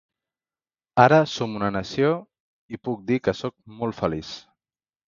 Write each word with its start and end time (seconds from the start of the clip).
Ara 1.03 1.19
som 1.33 1.53
una 1.59 1.69
nació... 1.75 2.11
I 2.77 2.83
puc 2.89 3.07
dir 3.13 3.21
que 3.29 3.39
sóc 3.45 3.57
molt 3.81 4.03
feliç. 4.05 4.35